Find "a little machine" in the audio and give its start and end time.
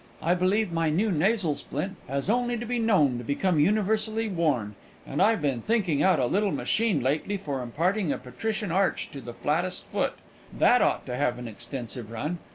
6.17-7.01